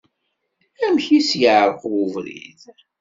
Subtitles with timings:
[0.85, 2.61] Amek ay as-yeɛreq ubrid?